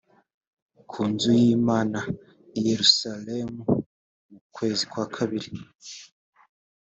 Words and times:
ku 0.89 0.99
nzu 1.11 1.31
y’imana 1.41 1.99
i 2.57 2.59
yerusalemu 2.67 3.59
mu 4.29 4.39
kwezi 4.55 4.83
kwa 4.91 5.05
kabiri 5.15 5.49